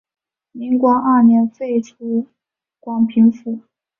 [0.53, 2.25] 民国二年废除
[2.79, 3.59] 广平府。